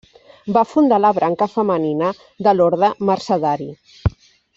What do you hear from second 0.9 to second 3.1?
la branca femenina de l'orde